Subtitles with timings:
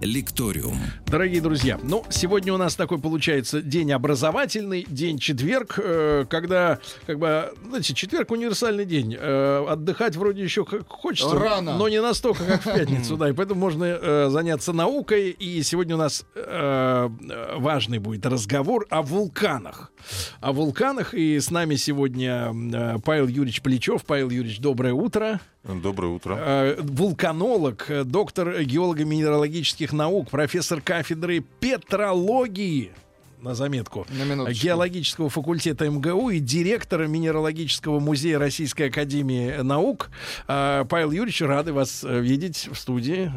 [0.00, 0.78] Лекториум.
[1.06, 7.18] Дорогие друзья, ну, сегодня у нас такой получается день образовательный, день четверг, э, когда, как
[7.18, 9.16] бы, знаете, четверг универсальный день.
[9.18, 11.78] Э, отдыхать вроде еще хочется, Рано.
[11.78, 15.30] но не настолько, как в пятницу, да, и поэтому можно э, заняться наукой.
[15.30, 17.08] И сегодня у нас э,
[17.56, 19.92] важный будет разговор о вулканах.
[20.40, 24.04] О вулканах, и с нами сегодня э, Павел Юрьевич Плечев.
[24.04, 25.40] Павел Юрьевич, доброе утро.
[25.64, 26.36] Доброе утро.
[26.38, 32.92] Э, вулканолог, доктор геолого-минералогических наук, профессор кафедры петрологии
[33.40, 40.10] на заметку На геологического факультета МГУ и директора Минералогического музея Российской Академии Наук.
[40.48, 43.32] Э, Павел Юрьевич, рады вас э, видеть в студии.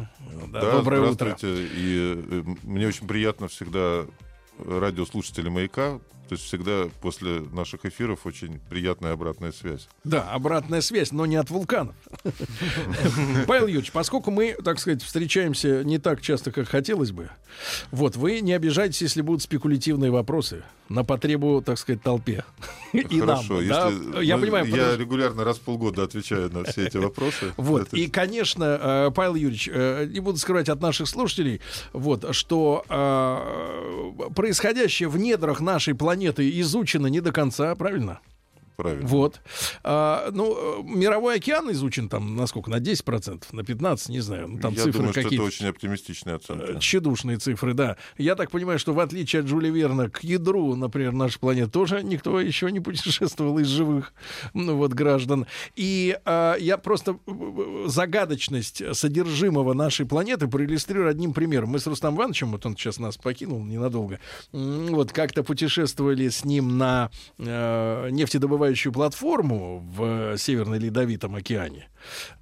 [0.48, 1.12] Да, Да, доброе утро.
[1.12, 1.68] здравствуйте.
[1.76, 4.06] И э, мне очень приятно всегда
[4.58, 6.00] радиослушатели «Маяка».
[6.30, 9.88] То есть всегда после наших эфиров очень приятная обратная связь.
[10.04, 11.96] Да, обратная связь, но не от вулканов.
[13.48, 17.30] Павел Юрьевич, поскольку мы, так сказать, встречаемся не так часто, как хотелось бы,
[17.90, 22.44] вот, вы не обижайтесь, если будут спекулятивные вопросы на потребу, так сказать, толпе.
[22.92, 23.28] И нам.
[23.44, 23.60] Хорошо.
[23.60, 27.52] если- Я понимаю, Я регулярно раз в полгода отвечаю на все эти вопросы.
[27.56, 28.78] Вот, и, конечно,
[29.08, 31.60] э, Павел Юрьевич, э, не буду скрывать от наших слушателей,
[31.92, 38.20] вот, что э, происходящее в недрах нашей планеты изучено не до конца, правильно?
[38.80, 39.06] Правильно.
[39.06, 39.40] Вот.
[39.82, 42.70] А, ну, э, мировой океан изучен там на сколько?
[42.70, 44.48] На 10%, на 15%, не знаю.
[44.48, 45.44] Ну, там Я цифры думаю, что это какие-то.
[45.44, 46.72] очень оптимистичная оценка.
[46.72, 47.96] э, Тщедушные цифры, да.
[48.18, 52.02] Я так понимаю, что в отличие от Жюля Верна, к ядру, например, нашей планеты тоже
[52.02, 54.12] никто еще не путешествовал из живых
[54.54, 55.46] ну, вот, граждан.
[55.76, 61.70] И а, я просто э, э, загадочность содержимого нашей планеты проиллюстрирую одним примером.
[61.70, 64.18] Мы с Рустам Ивановичем, вот он сейчас нас покинул ненадолго,
[64.52, 68.08] вот как-то путешествовали с ним на э,
[68.70, 71.88] нефтедобывающую платформу в Северно Ледовитом океане.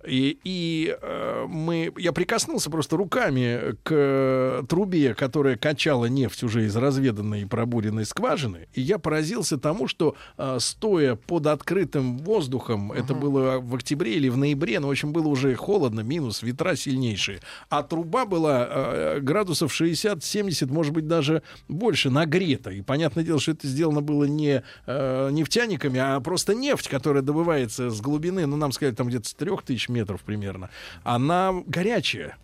[0.06, 6.67] И, и э, мы, я прикоснулся просто руками к э, трубе, которая качала нефть уже
[6.67, 12.93] из разведанной и пробуренной скважины, и я поразился тому, что э, стоя под открытым воздухом,
[12.93, 16.77] это было в октябре или в ноябре, но в общем было уже холодно, минус, ветра
[16.77, 23.41] сильнейшие, а труба была э, градусов 60-70, может быть даже больше нагрета, и понятное дело,
[23.41, 28.56] что это сделано было не э, нефтяниками, а просто нефть, которая добывается с глубины, ну
[28.56, 30.71] нам сказали, там где-то с 3000 метров примерно,
[31.05, 32.37] она горячая.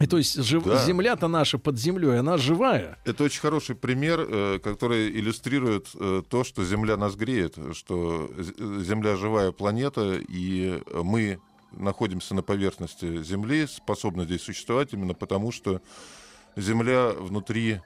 [0.00, 0.82] И то есть жив- Да.
[0.84, 2.96] земля-то наша под землей, она живая.
[3.04, 9.16] Это очень хороший пример, э, который иллюстрирует э, то, что Земля нас греет, что Земля
[9.16, 11.38] живая планета, и мы
[11.72, 15.82] находимся на поверхности Земли, способны здесь существовать именно потому, что
[16.56, 17.80] Земля внутри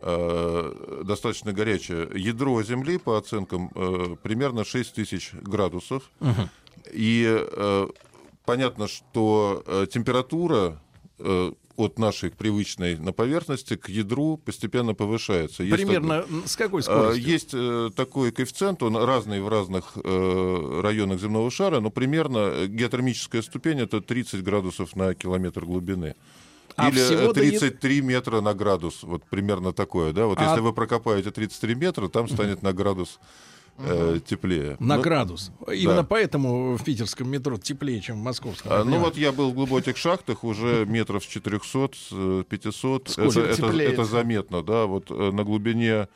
[0.00, 2.08] э, достаточно горячая.
[2.14, 6.10] Ядро Земли, по оценкам, э, примерно 6 тысяч градусов.
[6.92, 7.88] И э,
[8.44, 10.80] понятно, что э, температура
[11.18, 15.62] э, от нашей привычной на поверхности к ядру постепенно повышается.
[15.62, 17.24] Есть Примерно м, с какой а, скоростью?
[17.24, 22.66] Есть э, такой коэффициент, он разный в разных э, районах земного шара, но примерно э,
[22.66, 26.16] геотермическая ступень это 30 градусов на километр глубины.
[26.78, 30.26] А Или всего э, до не- 33 метра на градус, вот примерно такое, да.
[30.26, 33.18] Вот А- если вы прокопаете 33 метра, там станет на градус
[33.80, 34.76] э, теплее.
[34.80, 35.52] На Ну, градус.
[35.72, 38.72] Именно поэтому в питерском метро теплее, чем в московском.
[38.72, 43.08] а, Ну вот я был в глубоких шахтах уже метров с 400, э, 500.
[43.08, 44.86] Сколько это, это, это заметно, да.
[44.86, 46.08] Вот э, на глубине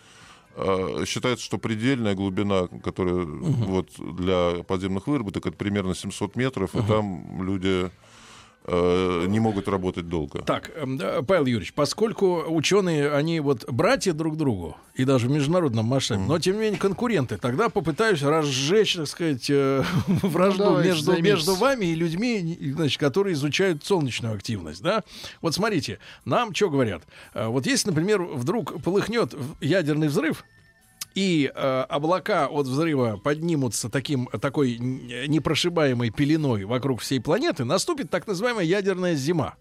[0.57, 6.83] э, считается, что предельная глубина, которая вот для подземных выработок, это примерно 700 метров, и
[6.83, 7.91] там люди
[8.65, 10.43] э, не могут работать долго.
[10.43, 15.87] Так, эм, Павел Юрьевич, поскольку ученые, они вот братья друг другу, и даже в международном
[15.87, 21.23] масштабе, но тем не менее конкуренты, тогда попытаюсь разжечь, так сказать, э, вражду давайте между,
[21.23, 25.03] между вами и людьми, значит, которые изучают солнечную активность, да?
[25.41, 27.03] Вот смотрите, нам что говорят?
[27.35, 30.45] Э, Вот если, например, вдруг полыхнет ядерный взрыв,
[31.15, 38.27] и э, облака от взрыва поднимутся таким, такой непрошибаемой пеленой вокруг всей планеты, наступит так
[38.27, 39.57] называемая ядерная зима.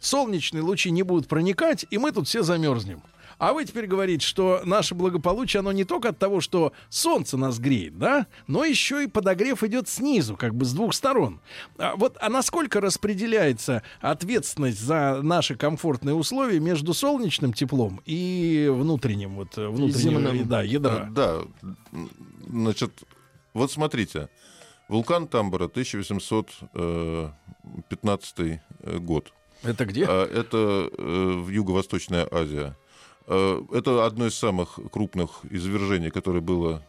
[0.00, 3.02] Солнечные лучи не будут проникать, и мы тут все замерзнем.
[3.38, 7.58] А вы теперь говорите, что наше благополучие, оно не только от того, что солнце нас
[7.58, 11.40] греет, да, но еще и подогрев идет снизу, как бы с двух сторон.
[11.78, 19.34] А вот, а насколько распределяется ответственность за наши комфортные условия между солнечным теплом и внутренним,
[19.36, 20.48] вот, э, внутренним, земным.
[20.48, 21.08] да, Э, ядра?
[21.10, 21.40] Да,
[21.92, 22.10] м,
[22.46, 23.02] значит,
[23.52, 24.28] вот смотрите,
[24.88, 29.32] вулкан Тамбора, 1815 э, год.
[29.62, 30.04] Это где?
[30.08, 32.76] А, Это в Юго-Восточная Азия.
[33.26, 36.82] Э, Это одно из самых крупных извержений, которое было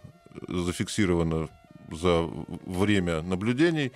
[0.48, 1.50] зафиксировано
[1.92, 2.28] за
[2.66, 3.92] время наблюдений.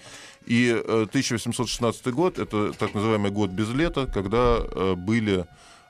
[0.45, 5.45] И э, 1816 год— это так называемый год без лета, когда э, были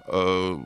[0.07, 0.57] э,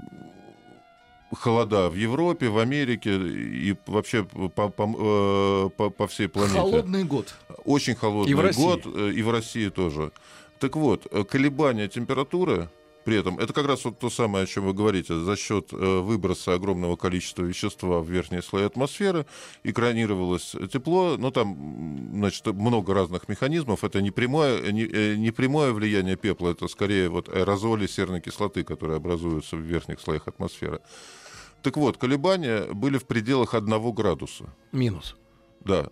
[1.32, 6.60] холода в Европе, в Америке и вообще по, по, э, по- по всей планете.
[6.60, 7.34] Холодный год.
[7.66, 10.12] Очень холодный И год, э, и в России тоже.
[10.60, 12.70] Так вот, э, колебания температуры
[13.04, 16.00] при этом, это как раз вот то самое, о чем вы говорите, за счет э,
[16.00, 19.26] выброса огромного количества вещества в верхние слои атмосферы
[19.64, 23.84] экранировалось тепло, но там, м, значит, много разных механизмов.
[23.84, 28.64] Это не прямое, не, э, не прямое влияние пепла, это скорее вот аэрозоли серной кислоты,
[28.64, 30.80] которые образуются в верхних слоях атмосферы.
[31.62, 34.54] Так вот, колебания были в пределах 1 градуса.
[34.72, 35.16] Минус.
[35.62, 35.90] Да.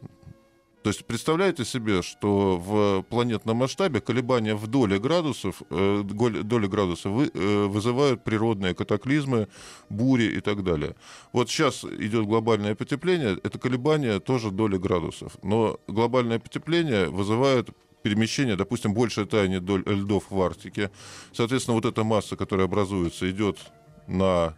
[0.84, 7.12] То есть представляете себе, что в планетном масштабе колебания в доле градусов, э, доли градусов
[7.12, 9.48] вы- э, вызывают природные катаклизмы,
[9.90, 10.96] бури и так далее.
[11.34, 15.38] Вот сейчас идет глобальное потепление, это колебания тоже доли градусов.
[15.44, 17.70] Но глобальное потепление вызывает
[18.02, 20.90] перемещение, допустим, большее таяние льдов в Арктике.
[21.32, 23.60] Соответственно, вот эта масса, которая образуется, идет
[24.08, 24.56] на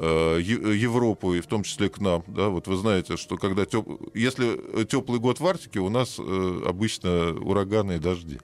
[0.00, 4.84] Европу и в том числе к нам, да, вот вы знаете, что когда теп- если
[4.84, 8.38] теплый год в Арктике, у нас э, обычно ураганы и дожди,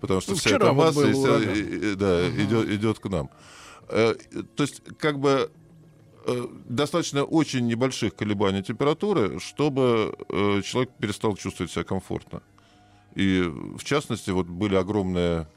[0.00, 3.30] потому что Ну, вся эта вот масса и вся- и- да, идет, идет к нам.
[3.88, 4.14] Э,
[4.56, 5.50] то есть как бы
[6.24, 12.42] э, достаточно очень небольших колебаний температуры, чтобы э, человек перестал чувствовать себя комфортно.
[13.16, 13.42] И
[13.76, 15.48] в частности, вот были огромные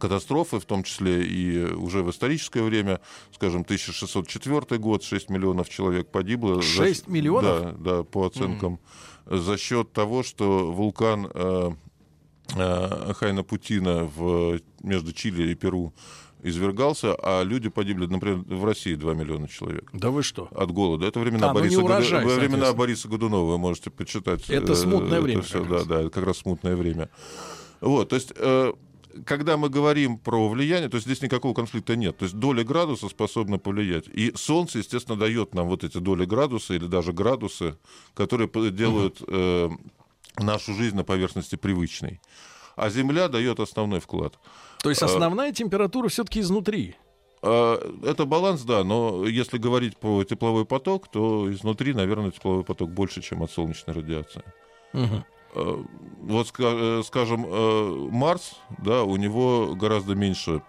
[0.00, 3.00] катастрофы, в том числе и уже в историческое время,
[3.32, 6.56] скажем, 1604 год, 6 миллионов человек погибло.
[6.56, 7.60] За- 6 миллионов?
[7.80, 8.80] Да, да, по оценкам.
[9.26, 11.70] За счет того, что вулкан э,
[12.56, 15.92] э, Хайна Путина в, между Чили и Перу
[16.42, 20.48] извергался, а люди погибли, например, в России 2 миллиона человек Да вы что?
[20.52, 21.06] от голода.
[21.06, 22.72] Это времена А, ну Бориса урожай, Году- времена.
[22.72, 24.48] Бориса Годунова, вы можете почитать.
[24.48, 25.86] Это э, смутное время всё, как да, раз.
[25.86, 27.10] да, это как раз смутное время.
[27.82, 28.72] Вот, то есть, э,
[29.24, 32.16] когда мы говорим про влияние, то есть здесь никакого конфликта нет.
[32.18, 34.06] То есть доля градуса способна повлиять.
[34.08, 37.76] И Солнце, естественно, дает нам вот эти доли градуса или даже градусы,
[38.14, 39.68] которые делают э,
[40.38, 42.20] нашу жизнь на поверхности привычной.
[42.76, 44.38] А Земля дает основной вклад.
[44.82, 46.96] То есть основная температура все-таки изнутри.
[47.42, 52.90] А, Это баланс, да, но если говорить про тепловой поток, то изнутри, наверное, тепловой поток
[52.90, 54.42] больше, чем от солнечной радиации.
[54.92, 55.24] Мгм.
[55.54, 55.84] А,
[56.22, 60.62] Вот, э, скажем, э, Марс, да, у него гораздо меньше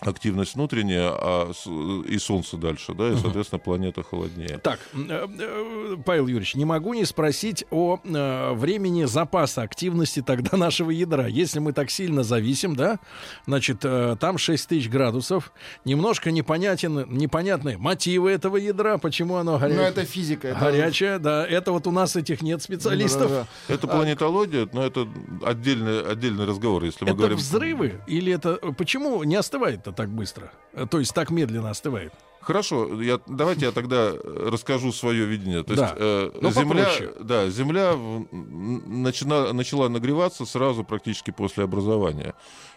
[0.00, 1.50] активность внутренняя, а
[2.08, 4.58] и Солнце дальше, да, и, соответственно, планета холоднее.
[4.58, 10.56] Так, э, э, Павел Юрьевич, не могу не спросить о э, времени запаса активности тогда
[10.56, 11.26] нашего ядра.
[11.26, 12.98] Если мы так сильно зависим, да,
[13.46, 15.52] значит, там 6 тысяч градусов,
[15.84, 19.86] немножко непонятен, непонятны мотивы этого ядра, почему оно Ну, горячее.
[19.88, 20.48] это физика.
[20.48, 23.30] это- Горячее, да, это вот у нас этих нет специалистов.
[23.30, 23.74] Да-да-да.
[23.74, 25.08] Это планетология, но это
[25.44, 27.38] отдельный, отдельный разговор, если мы Это говорим...
[27.38, 29.34] взрывы или это почему не
[29.88, 30.50] остывает-то так быстро?
[30.74, 32.12] Э, То есть так медленно остывает?
[32.40, 35.62] Хорошо, я, давайте я тогда э, расскажу свое видение.
[35.64, 37.12] То Да, есть э, но земля, попроще.
[37.20, 37.94] да, земля
[38.32, 42.34] начина- начала нагреваться сразу практически после образования.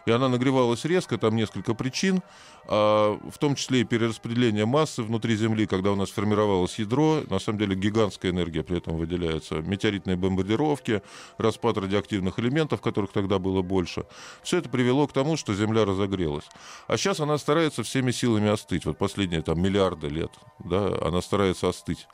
[0.08, 2.22] И она нагревалась резко, там несколько причин,
[2.68, 7.40] а, в том числе и перераспределение массы внутри Земли, когда у нас формировалось ядро, на
[7.40, 11.02] самом деле гигантская энергия при этом выделяется, метеоритные бомбардировки,
[11.38, 14.06] распад радиоактивных элементов, которых тогда было больше.
[14.44, 16.46] Все это привело к тому, что Земля разогрелась.
[16.88, 18.86] А сейчас она старается всеми силами остыть.
[18.86, 22.08] Вот последние там миллиарды лет, да, она старается остыть.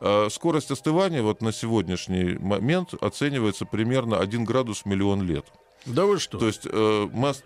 [0.00, 5.46] А скорость остывания вот на сегодняшний момент оценивается примерно 1 градус в миллион лет.
[5.86, 6.38] Да вы что?
[6.38, 7.44] То есть э, мас-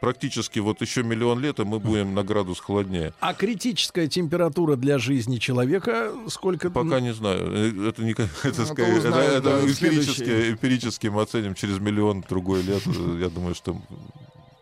[0.00, 3.12] практически вот еще миллион лет, и мы будем на градус холоднее.
[3.20, 6.70] А критическая температура для жизни человека сколько?
[6.70, 7.40] Пока не знаю.
[7.52, 11.78] Э, Это, не, это, это скорее- это- узнаем, это да, эмпирически, эмпирически мы оценим через
[11.78, 12.82] миллион другой лет.
[12.86, 13.76] Э, Я думаю, что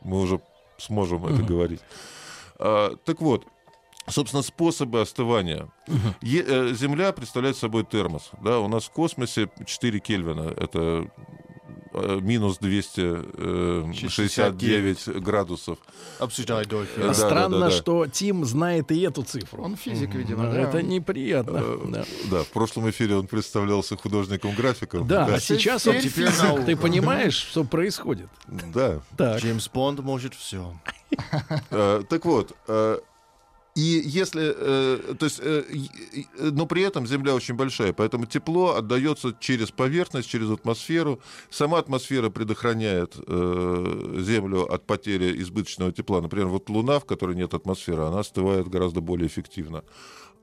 [0.02, 0.40] мы уже
[0.78, 1.80] сможем это говорить.
[2.58, 3.44] А, так вот,
[4.08, 5.68] собственно, способы остывания.
[6.22, 8.30] Е- э, Земля представляет собой термос.
[8.42, 8.58] Да?
[8.60, 10.52] У нас в космосе 4 Кельвина.
[10.56, 11.08] Это
[11.92, 15.78] минус 269 градусов.
[16.18, 17.10] Обсуждали до Да, эфира.
[17.10, 17.70] А Странно, да, да.
[17.70, 19.62] что Тим знает и эту цифру.
[19.62, 20.60] Он физик, видимо, Ну, да.
[20.60, 21.58] Это неприятно.
[21.62, 22.04] Э, Да.
[22.30, 25.06] Да, в прошлом эфире он представлялся художником-графиком.
[25.06, 26.28] Да, а сейчас Теперь он физик.
[26.28, 26.64] физик.
[26.66, 28.28] Ты понимаешь, что происходит?
[28.46, 29.00] Да.
[29.16, 29.40] Так.
[29.40, 30.74] Джеймс Бонд может все.
[31.70, 32.98] Э, Так вот, э,
[33.78, 35.62] И если, э, то есть, э,
[36.50, 41.20] но при этом Земля очень большая, поэтому тепло отдается через поверхность, через атмосферу.
[41.48, 46.20] Сама атмосфера предохраняет э, Землю от потери избыточного тепла.
[46.20, 49.84] Например, вот Луна, в которой нет атмосферы, она остывает гораздо более эффективно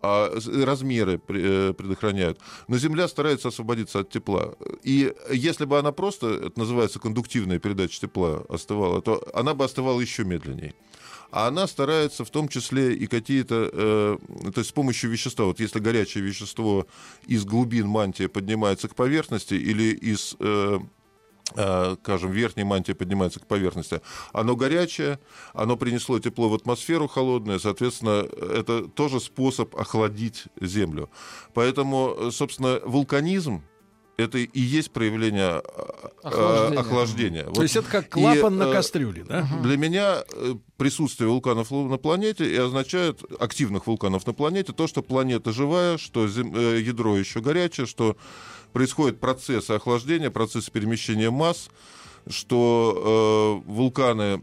[0.01, 0.29] а
[0.63, 2.37] размеры предохраняют.
[2.67, 4.53] Но Земля старается освободиться от тепла.
[4.83, 9.99] И если бы она просто, это называется кондуктивная передача тепла, остывала, то она бы остывала
[9.99, 10.75] еще медленнее
[11.31, 14.17] а она старается в том числе и какие-то, э,
[14.53, 16.87] то есть с помощью вещества, вот если горячее вещество
[17.25, 20.79] из глубин мантии поднимается к поверхности или из э,
[21.55, 24.01] э скажем, верхней мантии поднимается к поверхности,
[24.33, 25.19] оно горячее,
[25.53, 31.09] оно принесло тепло в атмосферу холодное, соответственно, это тоже способ охладить Землю.
[31.53, 33.61] Поэтому, собственно, вулканизм,
[34.17, 36.79] это и есть проявление э, охлаждения.
[36.79, 37.43] охлаждения.
[37.43, 37.63] То вот.
[37.63, 39.47] есть это как клапан и, на э, кастрюле, да?
[39.61, 45.01] Для меня э, присутствие вулканов на планете и означает активных вулканов на планете то, что
[45.01, 48.15] планета живая, что ядро еще горячее, что
[48.73, 51.69] происходит процесс охлаждения, процесс перемещения масс,
[52.29, 54.41] что э, вулканы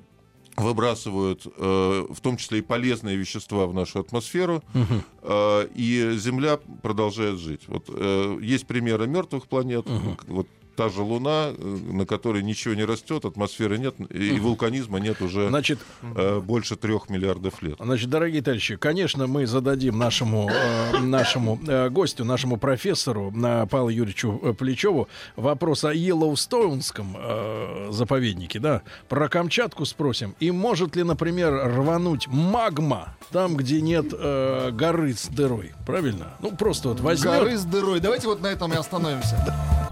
[0.57, 5.03] выбрасывают э, в том числе и полезные вещества в нашу атмосферу, угу.
[5.23, 7.63] э, и Земля продолжает жить.
[7.69, 9.87] Вот э, есть примеры мертвых планет.
[9.89, 10.17] Угу.
[10.29, 15.21] Вот та же Луна, э, на которой ничего не растет, атмосферы нет, и вулканизма нет
[15.23, 17.77] уже Значит, э, больше трех миллиардов лет.
[17.79, 23.91] Значит, дорогие товарищи, конечно, мы зададим нашему, э, нашему э, гостю, нашему профессору э, Павлу
[23.91, 30.35] Юрьевичу э, Плечеву вопрос о Йеллоустоунском э, заповеднике, да, про Камчатку спросим.
[30.41, 35.73] И может ли, например, рвануть магма там, где нет э, горы с дырой?
[35.87, 36.35] Правильно?
[36.41, 37.33] Ну, просто вот возьмем...
[37.33, 38.01] Горы с дырой.
[38.01, 39.91] Давайте вот на этом и остановимся.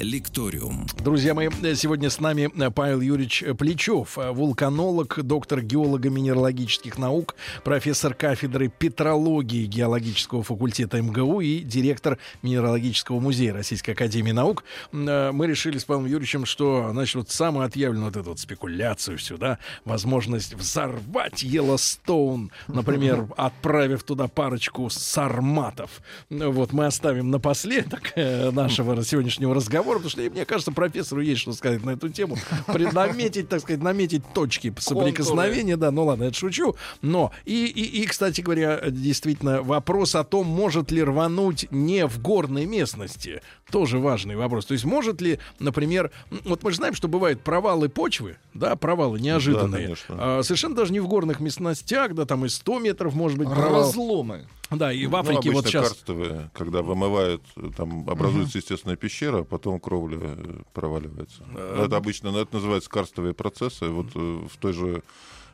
[0.00, 0.86] Лекториум.
[1.04, 9.66] Друзья мои, сегодня с нами Павел Юрьевич Плечев, вулканолог, доктор геолого-минералогических наук, профессор кафедры петрологии
[9.66, 14.64] геологического факультета МГУ и директор Минералогического музея Российской Академии Наук.
[14.92, 19.58] Мы решили с Павлом Юрьевичем, что, значит, вот самую отъявленную вот эту вот спекуляцию сюда,
[19.84, 26.00] возможность взорвать Йеллостоун, например, отправив туда парочку сарматов.
[26.30, 31.40] Вот мы оставим напоследок э, нашего сегодняшнего разговора разговора, потому что, мне кажется, профессору есть
[31.40, 32.36] что сказать на эту тему.
[32.66, 36.76] Наметить, так сказать, наметить точки соприкосновения, да, ну ладно, это шучу.
[37.02, 42.20] Но, и, и, и, кстати говоря, действительно, вопрос о том, может ли рвануть не в
[42.20, 44.66] горной местности, тоже важный вопрос.
[44.66, 46.10] То есть может ли, например,
[46.44, 49.96] вот мы же знаем, что бывают провалы почвы, да, провалы неожиданные.
[50.08, 53.48] Да, а, совершенно даже не в горных местностях, да, там и 100 метров может быть
[53.48, 53.82] провал.
[53.82, 54.46] Разломы.
[54.70, 55.88] Да, и в ну, Африке ну, вот сейчас...
[55.88, 57.42] карстовые, когда вымывают,
[57.76, 58.62] там образуется угу.
[58.62, 61.44] естественная пещера, а потом кровля э, проваливается.
[61.56, 61.84] А...
[61.84, 63.86] Это обычно, это называется карстовые процессы.
[63.86, 65.02] Вот э, в той же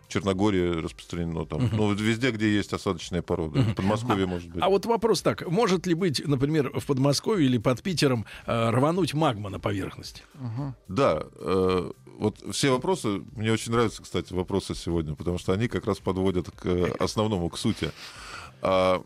[0.09, 1.61] Черногории распространено там.
[1.61, 1.71] Uh-huh.
[1.73, 3.61] Ну, везде, где есть осадочные породы.
[3.61, 3.73] Uh-huh.
[3.73, 4.63] В Подмосковье а, может быть.
[4.63, 5.47] А вот вопрос так.
[5.49, 10.25] Может ли быть, например, в Подмосковье или под Питером э, рвануть магма на поверхность?
[10.35, 10.73] Uh-huh.
[10.89, 11.23] Да.
[11.39, 15.99] Э, вот все вопросы, мне очень нравятся, кстати, вопросы сегодня, потому что они как раз
[15.99, 17.91] подводят к основному, к сути.
[18.63, 19.03] А,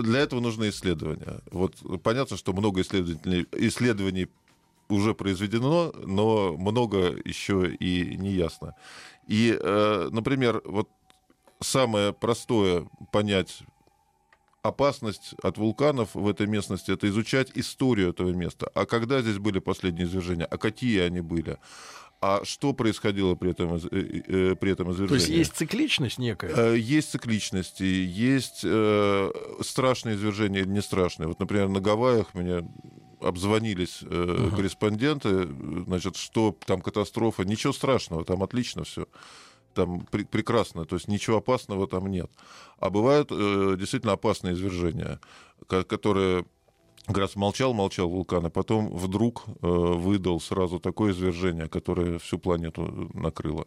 [0.00, 1.40] для этого нужны исследования.
[1.50, 4.28] Вот понятно, что много исследователей, исследований
[4.88, 8.74] уже произведено, но много еще и не ясно.
[9.26, 10.88] И, э, например, вот
[11.60, 13.62] самое простое понять
[14.62, 18.70] опасность от вулканов в этой местности это изучать историю этого места.
[18.74, 21.58] А когда здесь были последние извержения, а какие они были,
[22.20, 25.08] а что происходило при этом, э, э, при этом извержении?
[25.08, 26.74] То есть есть цикличность некая?
[26.74, 28.64] Есть цикличность, есть
[29.66, 31.26] страшные извержения или не страшные.
[31.26, 32.62] Вот, например, на Гавайях меня
[33.22, 34.56] обзвонились э, uh-huh.
[34.56, 35.48] корреспонденты,
[35.86, 39.06] значит, что там катастрофа, ничего страшного, там отлично все
[39.74, 42.30] там при, прекрасно, то есть ничего опасного там нет.
[42.78, 45.18] А бывают э, действительно опасные извержения,
[45.66, 46.44] которые
[47.06, 52.38] как раз молчал, молчал вулкан, а потом вдруг э, выдал сразу такое извержение, которое всю
[52.38, 53.66] планету накрыло.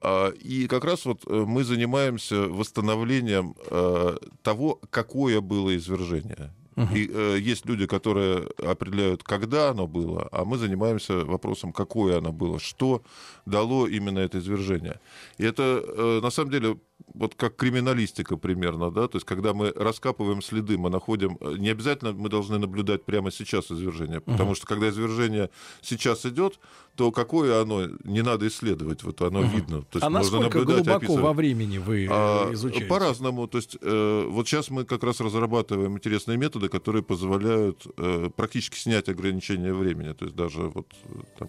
[0.00, 6.52] А, и как раз вот э, мы занимаемся восстановлением э, того, какое было извержение.
[6.76, 6.96] Uh-huh.
[6.96, 12.32] И э, есть люди, которые определяют, когда оно было, а мы занимаемся вопросом, какое оно
[12.32, 13.02] было, что
[13.46, 14.98] дало именно это извержение.
[15.38, 16.76] И это, э, на самом деле,
[17.14, 21.68] вот как криминалистика примерно, да, то есть когда мы раскапываем следы, мы находим, э, не
[21.68, 25.50] обязательно мы должны наблюдать прямо сейчас извержение, потому что когда извержение
[25.80, 26.58] сейчас идет,
[26.94, 29.82] то какое оно, не надо исследовать, вот оно видно.
[29.82, 31.22] То есть а можно насколько наблюдать, глубоко описывать.
[31.22, 32.86] во времени вы э, А, изучаете?
[32.86, 33.46] По-разному.
[33.46, 38.78] То есть э, вот сейчас мы как раз разрабатываем интересные методы, которые позволяют э, практически
[38.78, 40.12] снять ограничения времени.
[40.12, 41.48] То есть даже вот э, там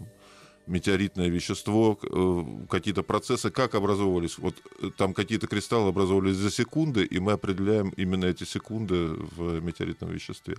[0.67, 4.37] метеоритное вещество, э, какие-то процессы, как образовывались.
[4.37, 8.95] Вот э, там какие-то кристаллы образовывались за секунды, и мы определяем именно эти секунды
[9.35, 10.57] в метеоритном веществе.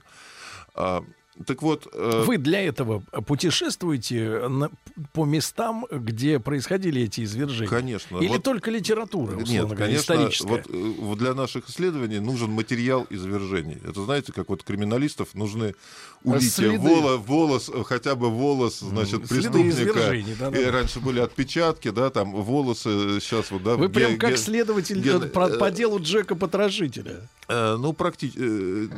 [0.75, 1.05] А,
[1.47, 1.89] так вот...
[1.93, 4.71] э, Вы для этого путешествуете на-
[5.13, 7.69] по местам, где происходили эти извержения?
[7.69, 8.19] Конечно.
[8.19, 10.49] Или Вот- только литература, условно Нет, говоря, конечно, историческая?
[10.49, 13.79] вот, э, вот для наших исследований нужен материал извержений.
[13.87, 15.75] Это знаете, как вот криминалистов нужны
[16.23, 19.69] улики, волос, волос, э, хотя бы волос, значит, Следы преступника.
[19.71, 20.61] извержений, да-да-да.
[20.63, 23.77] И раньше были отпечатки, да, там волосы, сейчас вот, да.
[23.77, 27.29] Вы ге- прям как ге- следователь э, э, по делу Джека Потрошителя.
[27.49, 28.41] Э, Ну, практически,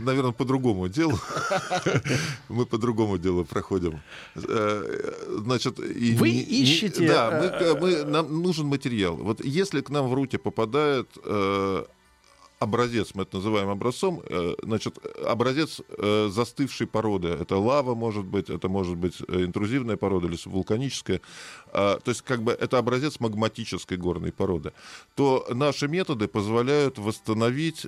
[0.01, 1.19] наверное, по другому делу.
[2.49, 4.01] Мы по другому делу проходим.
[4.37, 5.13] Э,
[5.45, 9.17] Значит, и Вы не- не- ищете, Да, мы- э, мы- нам нужен материал.
[9.17, 11.85] Вот если к нам в руки попадает э,
[12.59, 17.29] образец, мы это называем образцом, э, значит, образец э, застывшей породы.
[17.29, 21.21] Это лава, может быть, это может быть э, интрузивная порода или вулканическая.
[21.73, 24.73] А, То есть, как бы, это образец магматической горной породы.
[25.15, 27.87] То наши методы позволяют восстановить,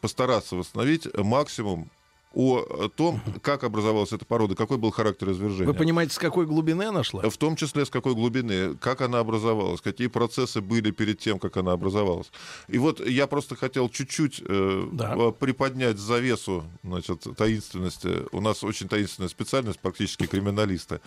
[0.00, 1.90] постараться восстановить максимум
[2.34, 5.66] о том, как образовалась эта порода, какой был характер извержения.
[5.66, 7.28] Вы понимаете, с какой глубины она шла?
[7.28, 11.56] В том числе с какой глубины, как она образовалась, какие процессы были перед тем, как
[11.56, 12.30] она образовалась.
[12.68, 15.14] И вот я просто хотел чуть-чуть э, Да.
[15.16, 18.26] э, приподнять завесу значит, таинственности.
[18.32, 21.00] У нас очень таинственная специальность, практически криминалисты.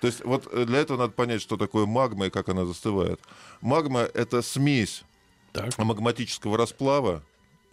[0.00, 3.20] То есть вот э, для этого надо понять, что такое магма и как она застывает.
[3.62, 5.02] Магма— это смесь
[5.52, 5.76] Так.
[5.78, 7.22] магматического расплава,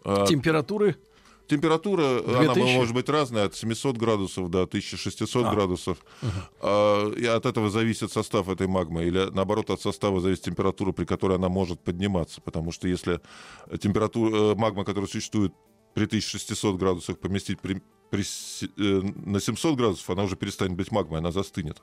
[0.05, 0.95] э, Температуры?
[1.47, 2.75] Температура, она 2000?
[2.77, 5.51] может быть разная, от 700 градусов до 1600 А.
[5.53, 5.97] градусов.
[6.61, 9.03] А, И от этого зависит состав этой магмы.
[9.05, 12.41] Или, наоборот, от состава зависит температура, при которой она может подниматься.
[12.41, 13.19] Потому что если
[13.81, 15.53] температура, э, магма, которая существует
[15.93, 18.23] при 1600 градусах, поместить при- при
[18.77, 21.81] э, на 700 градусов, она уже перестанет быть магмой, она застынет.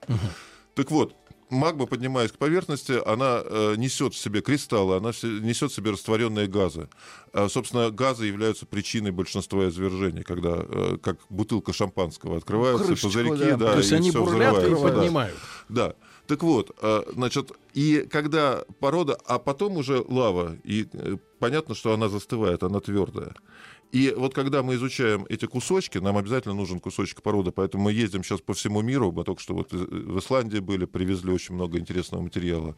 [0.74, 1.14] Так вот,
[1.50, 5.90] магма, поднимаясь к поверхности, она э, несет в себе кристаллы, она все- несет в себе
[5.92, 6.88] растворенные газы.
[7.32, 13.50] А, собственно, газы являются причиной большинства извержений, когда э, как бутылка шампанского открывается, Крышечку, пузырьки,
[13.50, 13.56] да.
[13.56, 14.98] да, То есть и они всё бурлят и взрывается, да.
[14.98, 15.36] поднимают.
[15.68, 15.94] Да.
[16.26, 21.92] Так вот, э, значит, и когда порода, а потом уже лава, и э, понятно, что
[21.92, 23.34] она застывает, она твердая.
[23.92, 28.24] И вот когда мы изучаем эти кусочки, нам обязательно нужен кусочек породы, поэтому мы ездим
[28.24, 32.22] сейчас по всему миру, мы только что вот в Исландии были, привезли очень много интересного
[32.22, 32.74] материала.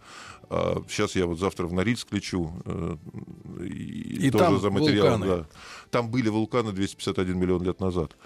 [0.50, 2.52] А Сейчас я вот завтра в Норильск лечу.
[2.64, 2.96] э,
[3.64, 5.20] И, И тоже там за материалом.
[5.20, 5.42] вулканы.
[5.42, 5.46] да.
[5.90, 8.16] Там были вулканы 251 миллион лет назад.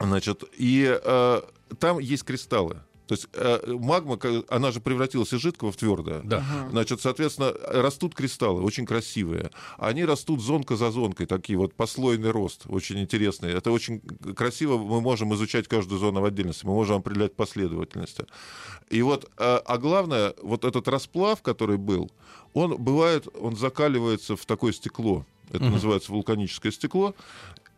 [0.00, 1.40] Значит, и э,
[1.78, 2.80] там есть кристаллы.
[3.08, 4.18] То есть э, магма,
[4.48, 6.20] она же превратилась из жидкого в твердое.
[6.24, 6.44] Да.
[6.70, 9.50] Значит, соответственно, растут кристаллы, очень красивые.
[9.78, 13.50] Они растут зонка за зонкой, такие вот послойный рост, очень интересный.
[13.52, 14.00] Это очень
[14.36, 18.26] красиво, мы можем изучать каждую зону в отдельности, мы можем определять последовательности.
[18.90, 22.10] И вот, э, а главное, вот этот расплав, который был,
[22.52, 25.24] он бывает, он закаливается в такое стекло.
[25.50, 27.14] Это называется вулканическое стекло.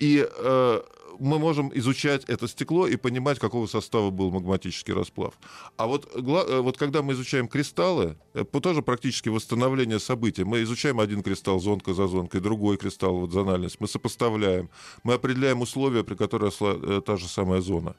[0.00, 0.80] И э,
[1.20, 5.34] мы можем изучать это стекло и понимать, какого состава был магматический расплав.
[5.76, 10.44] А вот, э, вот когда мы изучаем кристаллы, э, по- тоже практически восстановление событий.
[10.44, 13.80] Мы изучаем один кристалл зонка за зонкой, другой кристалл вот зональность.
[13.80, 14.70] Мы сопоставляем,
[15.04, 17.94] мы определяем условия, при которых э, та же самая зона.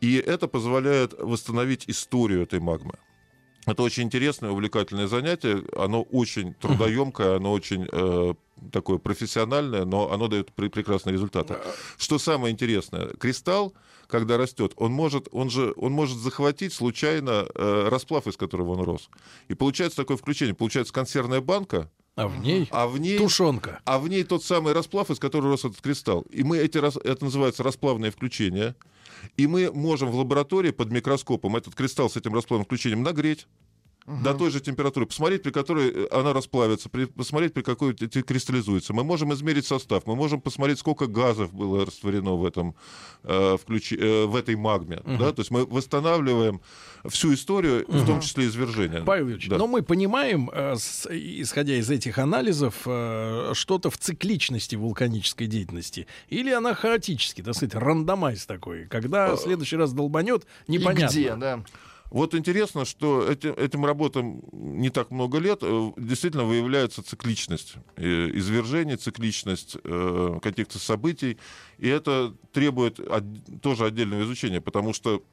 [0.00, 2.94] И это позволяет восстановить историю этой магмы.
[3.66, 5.64] Это очень интересное, увлекательное занятие.
[5.76, 8.34] Оно очень трудоемкое, оно очень э,
[8.70, 11.56] такое профессиональное, но оно дает пре- прекрасные результаты.
[11.96, 13.74] Что самое интересное, кристалл,
[14.06, 18.80] когда растет, он может, он же, он может захватить случайно э, расплав, из которого он
[18.82, 19.08] рос.
[19.48, 20.54] И получается такое включение.
[20.54, 23.80] Получается консервная банка, А в ней а в ней тушенка.
[23.84, 26.22] а в ней тот самый расплав, из которого рос этот кристалл.
[26.30, 28.76] И мы эти, это называется расплавное включение.
[29.36, 33.46] И мы можем в лаборатории под микроскопом этот кристалл с этим расплавным включением нагреть
[34.06, 38.92] до той же температуры, посмотреть, при которой э, она расплавится, при- посмотреть, при какой кристаллизуется.
[38.92, 42.74] Мы можем измерить состав, мы можем посмотреть, сколько газов было растворено в, этом,
[43.22, 45.00] э, включи- э, в этой магме.
[45.06, 45.32] Да?
[45.32, 46.60] То есть мы восстанавливаем
[47.06, 49.02] всю историю, в том числе извержения.
[49.04, 49.56] Павел Юрьевич, Да.
[49.58, 56.06] но мы понимаем, э, с- исходя из этих анализов, э, что-то в цикличности вулканической деятельности.
[56.28, 61.12] Или она хаотически, так сказать, рандомайз такой, когда в следующий раз долбанет, И непонятно.
[61.12, 61.64] где, да.
[62.14, 68.30] Вот интересно, что эти, этим работам не так много лет э, действительно выявляется цикличность э,
[68.34, 71.38] извержений, цикличность э, каких-то событий,
[71.78, 73.24] и это требует от,
[73.60, 75.24] тоже отдельного изучения, потому что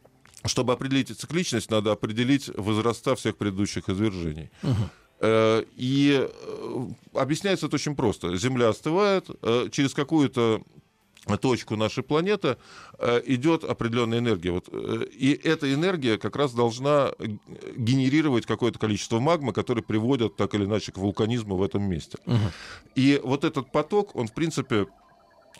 [0.43, 4.49] чтобы определить цикличность, надо определить возраста всех предыдущих извержений.
[5.23, 6.29] И
[7.13, 8.35] объясняется это очень просто.
[8.37, 9.29] Земля остывает,
[9.69, 10.63] через какую-то
[11.39, 12.57] точку нашей планеты
[13.25, 14.51] идет определенная энергия.
[14.51, 17.11] Вот, и эта энергия как раз должна
[17.75, 22.17] генерировать какое-то количество магмы, которые приводят так или иначе к вулканизму в этом месте.
[22.25, 22.37] Uh-huh.
[22.95, 24.87] И вот этот поток, он в принципе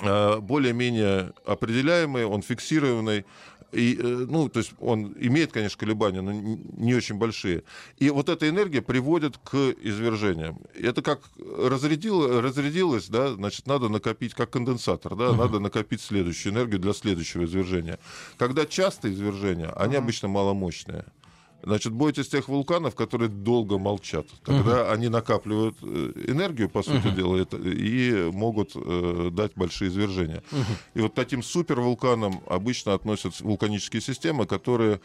[0.01, 3.25] более-менее определяемый, он фиксированный,
[3.71, 7.63] и, э, ну, то есть он имеет, конечно, колебания, но не очень большие.
[7.97, 10.59] И вот эта энергия приводит к извержениям.
[10.77, 11.21] Это как
[11.57, 15.37] разрядило, разрядилось, да, значит, надо накопить, как конденсатор, да, uh-huh.
[15.37, 17.99] надо накопить следующую энергию для следующего извержения.
[18.37, 19.99] Когда частые извержения, они uh-huh.
[19.99, 21.05] обычно маломощные.
[21.63, 24.25] Значит, бойтесь тех вулканов, которые долго молчат.
[24.43, 24.91] Тогда угу.
[24.91, 27.15] они накапливают э, энергию, по сути угу.
[27.15, 30.43] дела, это, и могут э, дать большие извержения.
[30.51, 30.61] Угу.
[30.95, 35.01] И вот таким супервулканам обычно относятся вулканические системы, которые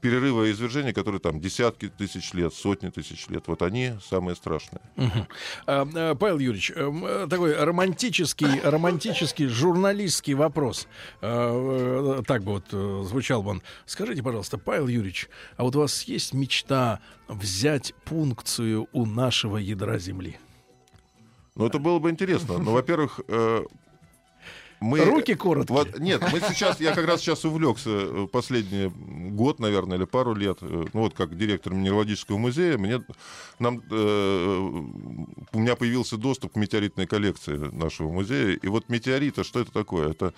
[0.00, 4.80] перерывы и извержения, которые там десятки тысяч лет, сотни тысяч лет, вот они самые страшные.
[4.96, 5.26] Угу.
[5.66, 10.88] А, Павел Юрьевич, э, такой романтический, романтический журналистский вопрос.
[11.20, 13.62] А, так бы вот э, звучал бы он.
[13.86, 19.98] Скажите, пожалуйста, Павел Юрьевич, а вот у вас есть мечта взять пункцию у нашего ядра
[19.98, 20.38] Земли?
[21.54, 22.58] Ну, это было бы интересно.
[22.58, 23.20] Но, во-первых,
[24.80, 25.76] мы, Руки короткие.
[25.76, 28.90] Вот, нет, мы сейчас, я как раз сейчас увлекся э, последний
[29.30, 33.02] год, наверное, или пару лет, э, ну вот как директор Минералогического музея, мне,
[33.58, 34.56] нам, э,
[35.52, 38.56] у меня появился доступ к метеоритной коллекции нашего музея.
[38.56, 40.10] И вот метеориты, что это такое?
[40.10, 40.34] Это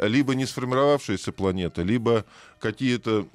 [0.00, 2.24] либо не сформировавшиеся планеты, либо
[2.58, 3.26] какие-то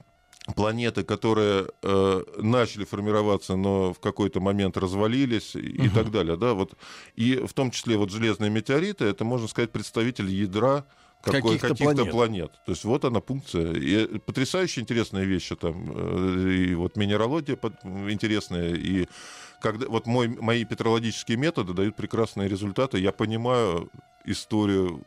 [0.55, 5.89] планеты, которые э, начали формироваться, но в какой-то момент развалились и, угу.
[5.93, 6.73] так далее, да, вот
[7.15, 10.85] и в том числе вот железные метеориты, это можно сказать представитель ядра
[11.21, 12.11] каких-то, каких планет.
[12.11, 12.51] планет.
[12.65, 13.73] То есть вот она пункция.
[13.73, 15.91] И потрясающе интересные вещи там.
[15.93, 17.57] Э, и вот минералогия
[18.09, 18.73] интересная.
[18.73, 19.07] И
[19.61, 22.99] когда, вот мой, мои петрологические методы дают прекрасные результаты.
[22.99, 23.91] Я понимаю
[24.25, 25.03] историю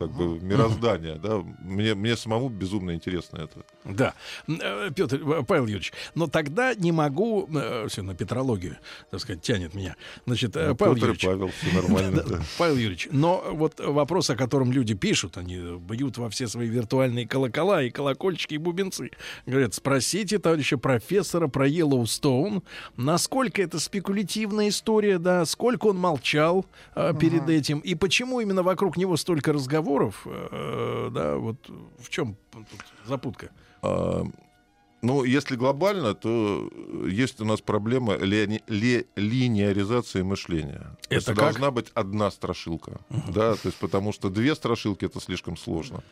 [0.00, 3.64] как бы мироздания, да, мне, мне самому безумно интересно это.
[3.84, 4.14] Да,
[4.48, 8.78] э, Петр, э, Павел Юрьевич, но тогда не могу, э, все на петрологию,
[9.10, 9.96] так сказать, тянет меня.
[10.24, 11.26] Значит, ну, Павел Петр Юрьевич.
[11.26, 12.24] Павел, все нормально.
[12.30, 12.40] Да.
[12.58, 17.26] Павел Юрьевич, но вот вопрос, о котором люди пишут, они бьют во все свои виртуальные
[17.26, 19.10] колокола и колокольчики и бубенцы.
[19.46, 22.62] Говорят, спросите товарища профессора про Йеллоустоун,
[22.96, 28.62] насколько это спекулятивная история, да, сколько он молчал э, перед uh этим, и почему именно
[28.62, 31.56] вокруг него столько разговоров, разговоров, э, да, вот
[31.98, 32.36] в чем
[33.06, 33.50] запутка?
[33.82, 34.24] А,
[35.02, 36.70] ну, если глобально, то
[37.06, 40.96] есть у нас проблема ли, ли, линеаризации мышления.
[41.08, 41.36] Это то есть как?
[41.36, 43.32] должна быть одна страшилка, uh-huh.
[43.32, 46.02] да, то есть потому что две страшилки это слишком сложно.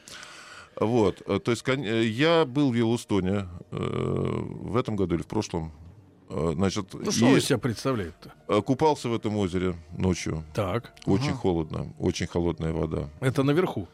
[0.77, 5.73] Вот, э, то есть я был в Йеллоустоне э, в этом году или в прошлом,
[5.73, 5.88] Э,
[6.29, 8.33] значит, ну, что он себя представляет-то?
[8.49, 10.45] Э, купался в этом озере ночью.
[10.55, 10.93] Так.
[11.07, 11.39] Очень ага.
[11.39, 13.09] холодно, очень холодная вода.
[13.21, 13.89] Это наверху?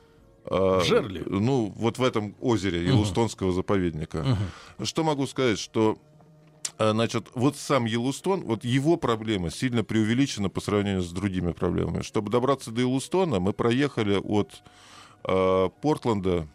[0.47, 1.23] А, в жерле?
[1.27, 4.19] Ну, вот в этом озере Елустонского uh заповедника.
[4.19, 5.97] uh Что могу сказать, что
[6.79, 12.03] э, Значит, вот сам Елустон, вот его проблема сильно преувеличена по сравнению с другими проблемами.
[12.03, 14.63] Чтобы добраться до Елустона, мы проехали от
[15.25, 16.49] э, Портленда,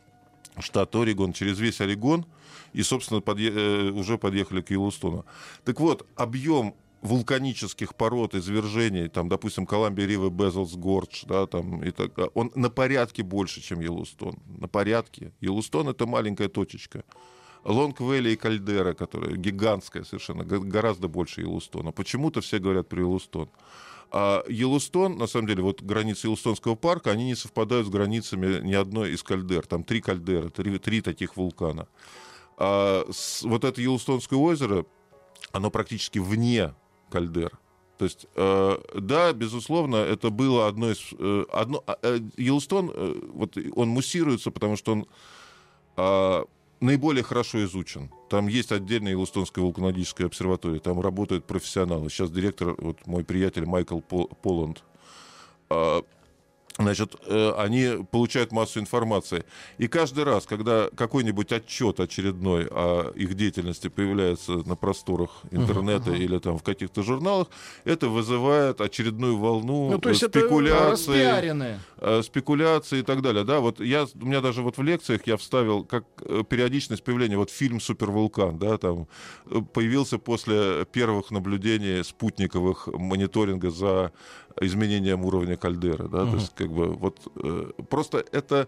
[0.62, 2.26] штат Орегон, через весь Орегон,
[2.74, 5.26] и, собственно, подъе- э, уже подъехали к Йеллоустону.
[5.64, 11.92] Так вот, объем вулканических пород, извержений, там, допустим, Колумбия Рива, Безлс, Гордж, да, там, и
[11.92, 14.36] так, он на порядке больше, чем Йеллоустон.
[14.58, 15.32] На порядке.
[15.42, 17.04] Йеллоустон— это маленькая точечка.
[17.66, 21.92] Лонг Вэлли и Кальдера, которая гигантская совершенно, гораздо больше Йеллоустона.
[21.92, 23.50] Почему-то все говорят про Йеллоустон.
[24.12, 28.74] А Йеллоустон, на самом деле, вот границы Йеллоустонского парка, они не совпадают с границами ни
[28.74, 29.66] одной из кальдер.
[29.68, 31.88] Там три кальдеры, три, три таких вулкана.
[32.58, 34.86] А с, вот это Йеллоустонское озеро,
[35.52, 36.74] оно практически вне
[37.10, 37.58] кальдер.
[38.00, 41.00] То есть, э, да, безусловно, это было одно из...
[41.20, 45.06] Э, одно, э, Йеллоустон, э, вот он муссируется, потому что он
[45.98, 46.44] э,
[46.82, 48.12] наиболее хорошо изучен.
[48.30, 52.10] Там есть отдельная Йеллоустонская вулканологическая обсерватория, там работают профессионалы.
[52.10, 54.84] Сейчас директор, вот мой приятель Майкл Поланд.
[56.80, 59.44] Э, значит, э, они получают массу информации.
[59.78, 66.18] И каждый раз, когда какой-нибудь отчет очередной о их деятельности появляется на просторах интернета uh-huh,
[66.18, 66.24] uh-huh.
[66.24, 67.48] или там в каких-то журналах,
[67.84, 73.44] это вызывает очередную волну ну, то есть спекуляции, это спекуляции и так далее.
[73.44, 77.38] Да, вот я, у меня даже вот в лекциях я вставил как э, периодичность появления,
[77.38, 79.08] вот фильм «Супервулкан», да, там
[79.48, 84.12] э, появился после первых наблюдений спутниковых мониторинга за
[84.62, 86.32] изменением уровня кальдеры, да, угу.
[86.32, 88.68] то есть как бы вот э, просто это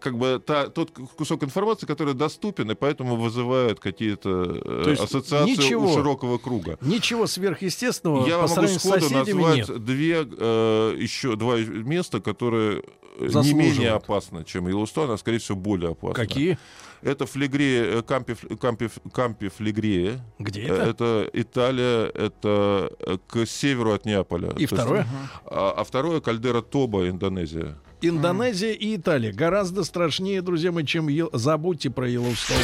[0.00, 5.90] как бы та, тот кусок информации, который доступен, и поэтому вызывает какие-то э, ассоциации ничего,
[5.90, 6.78] у широкого круга.
[6.80, 9.84] Ничего сверхъестественного Я по могу сходу назвать нет.
[9.84, 12.82] две э, еще два места, которые
[13.18, 16.14] не менее опасны, чем Йеллоустон, а скорее всего более опасны.
[16.14, 16.58] Какие?
[17.02, 20.24] Это Флегрея, э, Кампи, Кампи, Кампи Флегрея.
[20.38, 20.82] Где это?
[20.82, 24.50] Это Италия, это э, к северу от Неаполя.
[24.56, 25.00] И То второе?
[25.00, 25.10] Есть,
[25.46, 27.76] а, а второе Кальдера Тоба, Индонезия.
[28.02, 31.30] Индонезия и Италия гораздо страшнее, друзья мои, чем Ел...
[31.32, 32.58] забудьте про Йеллоустоун.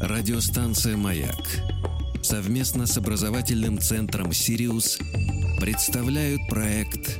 [0.00, 1.36] Радиостанция «Маяк»
[2.22, 4.98] совместно с образовательным центром «Сириус»
[5.60, 7.18] представляют проект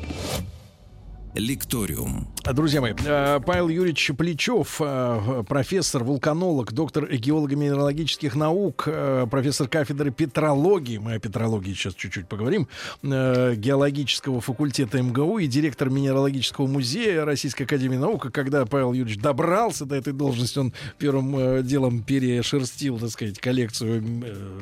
[1.35, 2.35] Лекториум.
[2.55, 10.11] Друзья мои, э, Павел Юрьевич Плечев, э, профессор, вулканолог, доктор геолого-минералогических наук, э, профессор кафедры
[10.11, 12.67] петрологии, мы о петрологии сейчас чуть-чуть поговорим,
[13.03, 18.33] геологического факультета МГУ и директор Минералогического музея Российской Академии Наук.
[18.33, 24.03] Когда Павел Юрьевич добрался до этой должности, он первым делом перешерстил, так сказать, коллекцию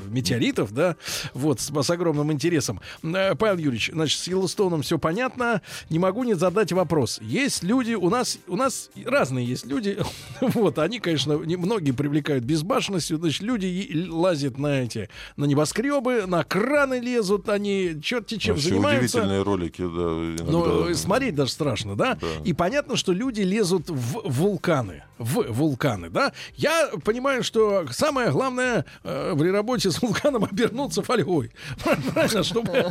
[0.09, 0.97] метеоритов, да,
[1.35, 2.81] вот, с, с огромным интересом.
[3.03, 5.63] Павел Юрьевич, значит, с Йеллоустоуном все понятно.
[5.89, 7.21] Не могу не задать вопрос.
[7.23, 9.99] Есть люди, у нас, у нас разные есть люди,
[10.41, 16.45] вот, они, конечно, не, многие привлекают безбашенностью, значит, люди лазят на эти, на небоскребы, на
[16.45, 19.19] краны лезут, они черти чем Вообще занимаются.
[19.19, 19.87] удивительные ролики, да.
[19.87, 20.45] Иногда.
[20.45, 22.15] Но смотреть даже страшно, да?
[22.21, 22.27] да?
[22.45, 26.33] И понятно, что люди лезут в вулканы, в вулканы, да?
[26.55, 31.53] Я понимаю, что самое главное э, при работе с вулканом обернуться фольгой.
[32.13, 32.87] Правильно, чтобы...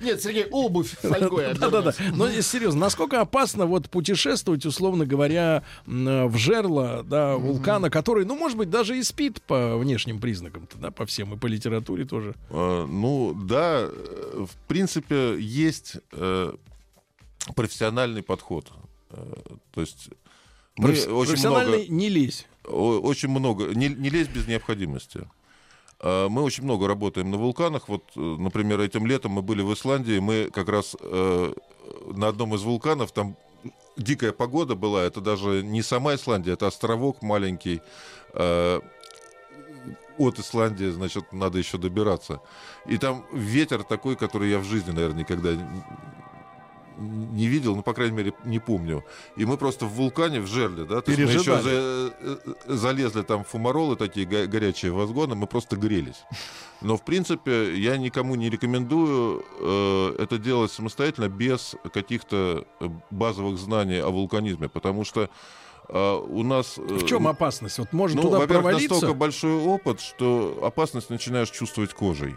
[0.00, 1.92] Нет, Сергей, обувь фольгой Да-да-да.
[2.14, 8.56] Но серьезно, насколько опасно вот путешествовать, условно говоря, в жерло да, вулкана, который, ну, может
[8.56, 12.34] быть, даже и спит по внешним признакам, да, по всем, и по литературе тоже?
[12.50, 16.52] А, ну, да, в принципе, есть э,
[17.56, 18.70] профессиональный подход.
[19.10, 19.34] Э,
[19.72, 20.10] то есть
[20.76, 22.46] мы Профи- очень много, не лезь.
[22.64, 23.74] Очень много.
[23.74, 25.26] Не, не лезь без необходимости.
[25.98, 27.88] А, мы очень много работаем на вулканах.
[27.88, 30.20] Вот, э, например, этим летом мы были в Исландии.
[30.20, 33.36] Мы как раз на одном из вулканов, там
[33.96, 37.82] дикая погода была, это даже не сама Исландия, это островок маленький.
[38.34, 38.80] Э,
[40.18, 42.40] от Исландии, значит, надо еще добираться.
[42.86, 45.50] И там ветер такой, который я в жизни, наверное, никогда
[46.98, 49.04] не видел, ну, по крайней мере, не помню.
[49.36, 53.22] И мы просто в вулкане, в жерле, да, то есть мы еще за, э, залезли
[53.22, 56.24] там фумаролы такие горячие возгоны, мы просто грелись.
[56.80, 62.66] Но, в принципе, я никому не рекомендую э, это делать самостоятельно без каких-то
[63.10, 65.30] базовых знаний о вулканизме, потому что
[65.88, 66.78] э, у нас...
[66.78, 67.78] Э, в чем опасность?
[67.78, 68.90] Вот может ну, туда провалиться?
[68.90, 72.34] настолько большой опыт, что опасность начинаешь чувствовать кожей.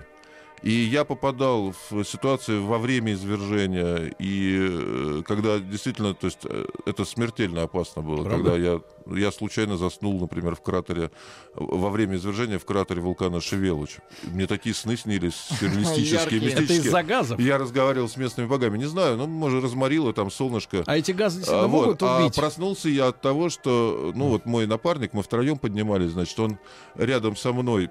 [0.61, 6.65] И я попадал в ситуации во время извержения, и э, когда действительно, то есть э,
[6.85, 8.51] это смертельно опасно было, Правда?
[8.51, 11.11] когда я, я случайно заснул, например, в кратере,
[11.55, 13.97] во время извержения в кратере вулкана Шевелуч.
[14.23, 16.79] Мне такие сны снились, стернистические, мистические.
[16.79, 17.39] Это из-за газов?
[17.39, 20.83] Я разговаривал с местными богами, не знаю, ну, может, разморило там солнышко.
[20.85, 22.21] А эти газы действительно а, могут вот.
[22.21, 22.37] убить?
[22.37, 26.59] А проснулся я от того, что, ну, вот мой напарник, мы втроем поднимались, значит, он
[26.95, 27.89] рядом со мной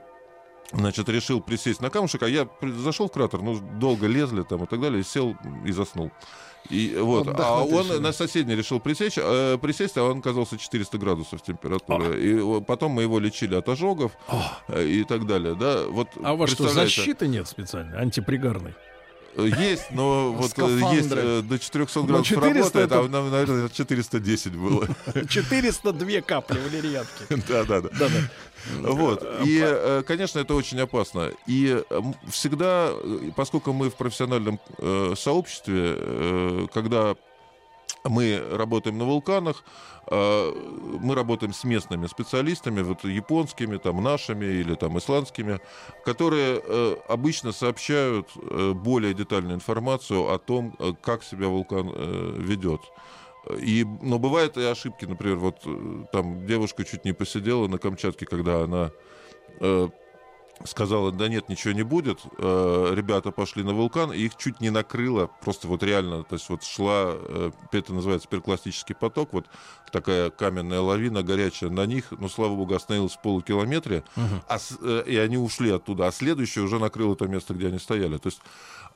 [0.72, 4.66] Значит, решил присесть на камушек, а я зашел в кратер, ну, долго лезли там и
[4.66, 6.10] так далее, и сел и заснул.
[6.68, 7.98] И вот, а он решили.
[7.98, 12.08] на соседний решил присесть, э, присесть, а он оказался 400 градусов температуры.
[12.08, 12.58] О.
[12.58, 14.78] И потом мы его лечили от ожогов О.
[14.78, 15.54] и так далее.
[15.54, 18.74] Да, вот, а у вас что, защиты нет специальной, антипригарной?
[19.38, 23.00] Есть, но вот э, есть э, до 400 градусов 400 работает, это...
[23.00, 24.88] а нам, наверное, 410 было.
[25.28, 27.08] 402 капли валерьянки.
[27.48, 28.08] Да, да, да.
[28.80, 29.24] Вот.
[29.44, 31.30] И, э, конечно, это очень опасно.
[31.46, 31.82] И
[32.28, 32.90] всегда,
[33.36, 34.58] поскольку мы в профессиональном
[35.16, 37.14] сообществе, когда
[38.04, 39.64] мы работаем на вулканах,
[40.06, 40.52] а,
[41.00, 45.60] мы работаем с местными специалистами, вот японскими, там, нашими или там исландскими,
[46.04, 51.92] которые э, обычно сообщают э, более детальную информацию о том, э, как себя вулкан
[52.38, 52.80] ведет.
[53.60, 55.60] И, но бывают и ошибки, например, вот
[56.12, 58.90] там девушка чуть не посидела на Камчатке, когда она
[60.64, 62.20] сказала, да нет, ничего не будет.
[62.38, 66.48] Э, ребята пошли на вулкан, и их чуть не накрыло, просто вот реально, то есть
[66.48, 69.46] вот шла, э, это называется перкластический поток, вот
[69.92, 74.24] такая каменная лавина горячая на них, но, слава богу, остановилась в полукилометре, угу.
[74.48, 78.18] а, э, и они ушли оттуда, а следующее уже накрыло то место, где они стояли.
[78.18, 78.40] То есть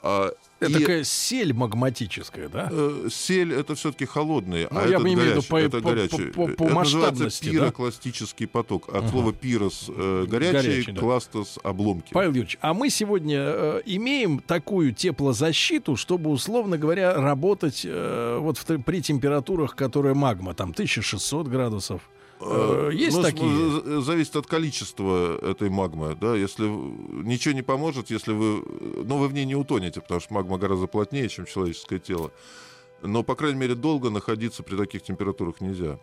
[0.03, 0.81] а, это и...
[0.81, 2.69] такая сель магматическая, да?
[2.71, 5.49] Э, сель это все-таки холодный, ну, а я этот горячий.
[5.49, 6.25] По, это по, горячий.
[6.33, 8.53] По, по, по это называется пирокластический да?
[8.53, 8.89] поток.
[8.89, 9.11] От uh-huh.
[9.11, 11.71] слова пирос э, горячий, горячий кластос да.
[11.71, 12.13] обломки.
[12.13, 18.59] Павел Юрьевич, а мы сегодня э, имеем такую теплозащиту, чтобы, условно говоря, работать э, вот
[18.59, 22.03] в, при температурах, которые магма, там 1600 градусов.
[22.45, 24.03] Э, есть ну, такие?
[24.03, 26.17] Зависит от количества этой магмы.
[26.21, 26.35] Да?
[26.35, 28.63] Если ничего не поможет, если вы...
[29.05, 32.33] Ну, вы в ней не утонете, потому что магма гораздо плотнее, чем человеческое тело.
[33.03, 35.99] Но, по крайней мере, долго находиться при таких температурах нельзя.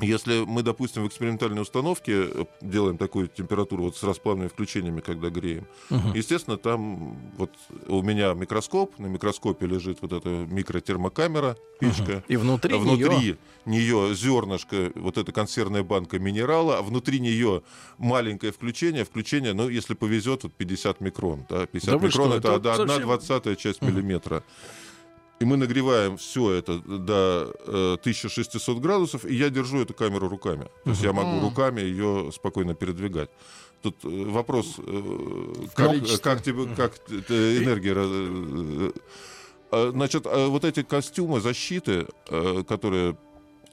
[0.00, 5.28] Если мы, допустим, в экспериментальной установке э, делаем такую температуру вот с расплавными включениями, когда
[5.28, 6.14] греем, угу.
[6.14, 7.50] естественно, там вот
[7.88, 12.18] у меня микроскоп, на микроскопе лежит вот эта микротермокамера, печка.
[12.18, 12.22] Угу.
[12.28, 13.38] И внутри, а внутри нее...
[13.64, 17.62] нее зернышко, вот эта консервная банка минерала, а внутри нее
[17.98, 21.44] маленькое включение, включение, ну, если повезет, вот 50 микрон.
[21.48, 23.02] Да, 50 да микрон это, это совсем...
[23.02, 23.90] двадцатая часть угу.
[23.90, 24.44] миллиметра.
[25.40, 30.66] И мы нагреваем все это до э, 1600 градусов, и я держу эту камеру руками.
[30.84, 33.30] То есть я могу руками ее спокойно передвигать.
[33.82, 36.94] Тут э, вопрос, э, как, как, тебе, как
[37.28, 37.94] энергия...
[37.96, 38.90] Э,
[39.70, 42.06] э, значит, вот эти костюмы защиты,
[42.66, 43.16] которые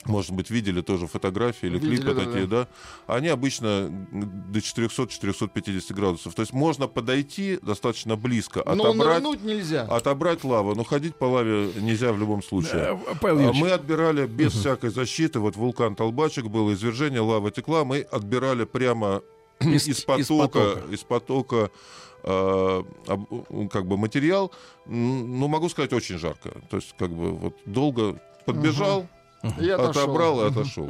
[0.05, 2.67] может быть, видели тоже фотографии или видели, клипы да, такие, да.
[3.07, 6.33] да, они обычно до 400-450 градусов.
[6.35, 9.83] То есть можно подойти достаточно близко, Но отобрать, нельзя.
[9.83, 12.99] отобрать лаву, но ходить по лаве нельзя в любом случае.
[13.21, 14.59] Да, а мы отбирали без угу.
[14.61, 19.23] всякой защиты, вот вулкан Толбачек был, извержение, лава текла, мы отбирали прямо
[19.59, 21.71] из, из потока, из потока, из потока
[22.23, 22.83] э,
[23.71, 24.51] как бы материал,
[24.85, 26.51] ну, могу сказать, очень жарко.
[26.69, 29.09] То есть, как бы, вот долго подбежал, угу.
[29.59, 30.89] И Отобрал и отошел.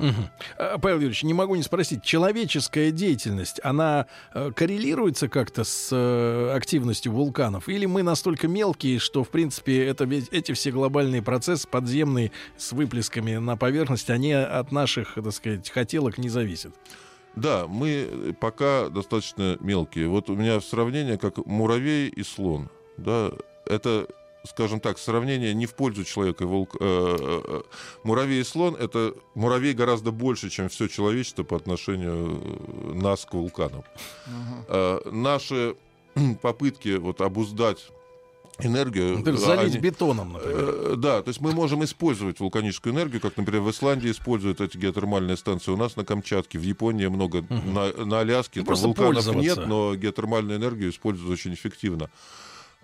[0.57, 6.51] А, Павел Юрьевич, не могу не спросить, человеческая деятельность, она э, коррелируется как-то с э,
[6.55, 7.69] активностью вулканов?
[7.69, 13.35] Или мы настолько мелкие, что, в принципе, это, эти все глобальные процессы подземные с выплесками
[13.37, 16.73] на поверхность, они от наших, так сказать, хотелок не зависят?
[17.35, 20.07] Да, мы пока достаточно мелкие.
[20.07, 22.69] Вот у меня сравнение как муравей и слон.
[22.97, 23.31] Да,
[23.65, 24.07] это
[24.45, 26.45] скажем так, сравнение не в пользу человека.
[26.45, 27.61] Волк, э, э, э,
[28.03, 32.41] муравей и слон— это муравей гораздо больше, чем все человечество по отношению
[32.95, 33.83] нас к вулканам.
[34.27, 34.65] Угу.
[34.69, 35.75] Э, наши
[36.41, 37.87] попытки вот, обуздать
[38.59, 39.21] энергию.
[39.25, 40.57] Ну, залить они, бетоном, например.
[40.57, 44.77] Э, да, то есть мы можем использовать вулканическую энергию, как, например, в Исландии используют эти
[44.77, 47.53] геотермальные станции, у нас на Камчатке, в Японии много, угу.
[47.53, 52.09] на, на Аляске, ну, там вулканов нет, но геотермальную энергию используют очень эффективно.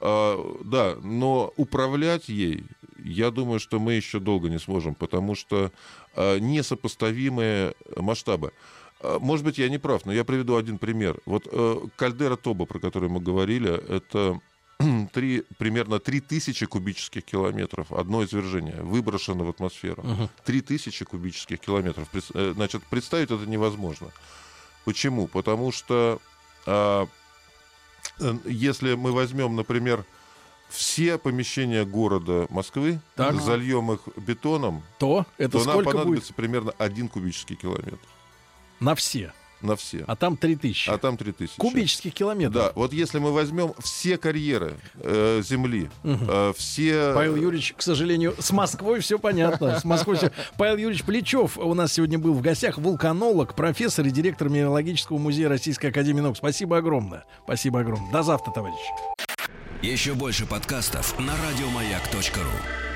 [0.01, 2.65] А, да, но управлять ей,
[3.03, 5.71] я думаю, что мы еще долго не сможем, потому что
[6.15, 8.51] а, несопоставимые масштабы.
[8.99, 11.19] А, может быть, я не прав, но я приведу один пример.
[11.25, 14.39] Вот э, кальдера Тоба, про которую мы говорили, это
[15.13, 20.01] 3, примерно 3000 кубических километров, одно извержение, выброшено в атмосферу.
[20.01, 20.29] Uh-huh.
[20.45, 22.07] 3000 кубических километров.
[22.33, 24.11] Э, значит, представить это невозможно.
[24.83, 25.27] Почему?
[25.27, 26.19] Потому что
[26.65, 27.07] Э,
[28.45, 30.05] если мы возьмем, например,
[30.69, 33.35] все помещения города Москвы, так.
[33.41, 36.35] зальем их бетоном, то, это то нам понадобится будет?
[36.35, 38.07] примерно один кубический километр.
[38.79, 39.33] На все?
[39.63, 40.03] На все.
[40.07, 40.89] А там 3000.
[40.89, 41.57] А там 3000.
[41.57, 42.53] Кубических километров.
[42.53, 46.25] Да, вот если мы возьмем все карьеры э, Земли, угу.
[46.27, 47.13] э, все...
[47.13, 49.79] Павел Юрьевич, к сожалению, с Москвой все понятно.
[49.79, 50.31] С Москвой все...
[50.57, 55.49] Павел Юрьевич Плечев у нас сегодня был в гостях, вулканолог, профессор и директор Минералогического музея
[55.49, 56.37] Российской Академии Наук.
[56.37, 57.25] Спасибо огромное.
[57.43, 58.11] Спасибо огромное.
[58.11, 58.91] До завтра, товарищи.
[59.81, 62.90] Еще больше подкастов на радиомаяк.ру